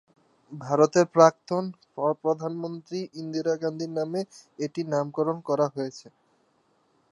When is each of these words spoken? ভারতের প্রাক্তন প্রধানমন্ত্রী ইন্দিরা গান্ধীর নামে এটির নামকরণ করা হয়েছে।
ভারতের 0.51 1.05
প্রাক্তন 1.15 1.63
প্রধানমন্ত্রী 2.23 2.99
ইন্দিরা 3.13 3.53
গান্ধীর 3.63 3.91
নামে 3.99 4.21
এটির 4.59 4.87
নামকরণ 4.89 5.37
করা 5.49 5.67
হয়েছে। 5.75 6.07